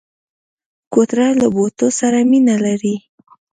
کوتره 0.93 1.27
له 1.41 1.47
بوټو 1.55 1.87
سره 1.99 2.19
مینه 2.29 2.55
لري. 2.65 2.95